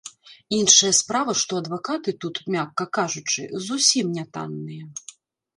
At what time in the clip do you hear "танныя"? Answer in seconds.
4.39-4.85